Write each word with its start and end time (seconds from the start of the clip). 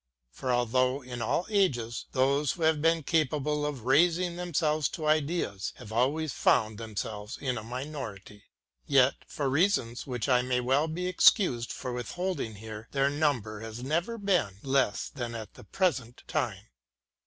For 0.31 0.51
although, 0.51 1.03
in 1.03 1.21
all 1.21 1.45
ages, 1.51 2.07
those 2.11 2.53
who 2.53 2.63
have 2.63 2.81
been 2.81 3.03
capable 3.03 3.67
of 3.67 3.83
raising 3.85 4.35
themselves 4.35 4.89
to 4.97 5.05
ideas, 5.05 5.73
have 5.75 5.91
always 5.91 6.33
found 6.33 6.79
themselves 6.79 7.37
in 7.39 7.55
a 7.55 7.61
minority,— 7.63 8.45
yet, 8.87 9.13
for 9.27 9.47
reasons 9.47 10.07
which 10.07 10.27
I 10.27 10.41
may 10.41 10.59
well 10.59 10.87
be 10.87 11.05
excused 11.05 11.71
for 11.71 11.93
withholding 11.93 12.55
here, 12.55 12.87
their 12.93 13.11
number 13.11 13.59
lias 13.61 13.83
never 13.83 14.17
been 14.17 14.55
less 14.63 15.07
than 15.07 15.35
at 15.35 15.53
the 15.53 15.65
present 15.65 16.23
time. 16.27 16.65